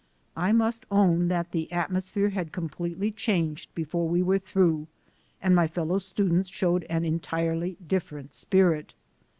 [0.35, 4.87] I must own that the atmos phere had completely changed before we were through,
[5.43, 8.95] and my fellow students showed an entirely different spirit.